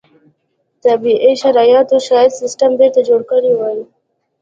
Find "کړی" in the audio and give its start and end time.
3.31-3.51